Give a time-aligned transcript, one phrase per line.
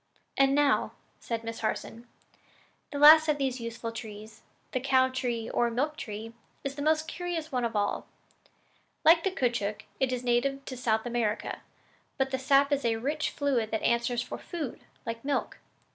[0.35, 2.07] "And now," said Miss Harson,
[2.91, 7.07] "the last of these useful trees the cow tree, or milk tree is the most
[7.07, 8.07] curious one of all.
[9.05, 11.61] Like the caoutchouc, it is a native of South America;
[12.17, 15.59] but the sap is a rich fluid that answers for food, like milk.